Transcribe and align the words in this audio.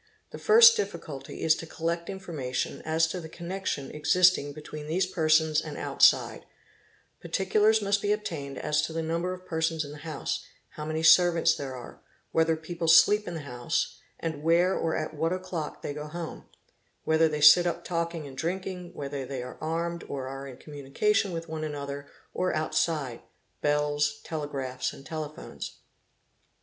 The 0.31 0.39
first 0.39 0.75
difticulty 0.77 1.41
is 1.43 1.53
to 1.57 1.67
collect 1.67 2.09
information 2.09 2.81
as 2.85 3.05
to 3.09 3.21
the 3.21 3.29
con 3.29 3.47
nection 3.49 3.93
existing 3.93 4.51
between 4.51 4.87
these 4.87 5.05
persons 5.05 5.61
and 5.61 5.77
outside; 5.77 6.47
particulars 7.19 7.83
must' 7.83 8.01
be 8.01 8.11
obtained 8.11 8.57
as 8.57 8.81
to 8.87 8.93
the 8.93 9.03
number 9.03 9.31
of 9.31 9.45
persons 9.45 9.85
in 9.85 9.91
the 9.91 9.99
house, 9.99 10.43
how 10.69 10.85
many 10.85 11.03
servants 11.03 11.53
'there 11.53 11.75
are, 11.75 12.01
whether 12.31 12.55
people 12.55 12.87
sleep 12.87 13.27
in 13.27 13.35
the 13.35 13.41
house 13.41 13.99
and 14.19 14.41
where 14.41 14.75
or 14.75 14.95
at 14.97 15.13
what 15.13 15.33
o'clock 15.33 15.83
'they 15.83 15.93
go 15.93 16.07
home, 16.07 16.45
whether 17.03 17.29
they 17.29 17.39
sit 17.39 17.67
up 17.67 17.85
talking 17.85 18.25
and 18.25 18.35
drinking, 18.35 18.95
whether 18.95 19.23
they 19.27 19.43
"are 19.43 19.59
armed 19.61 20.03
or 20.05 20.27
are 20.27 20.47
in 20.47 20.57
communication 20.57 21.31
with 21.31 21.47
one 21.47 21.63
another 21.63 22.07
or 22.33 22.55
outside 22.55 23.21
(bells, 23.61 24.19
'telegraphs, 24.23 24.93
and 24.93 25.05
telephones). 25.05 25.75